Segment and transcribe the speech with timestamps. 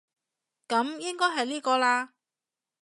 [0.67, 2.09] 噉應該係呢個喇